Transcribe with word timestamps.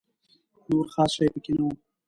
نور 0.69 0.85
خاص 0.93 1.11
شی 1.15 1.25
په 1.33 1.39
کې 1.43 1.51
نه 1.57 1.63
و. 1.65 1.69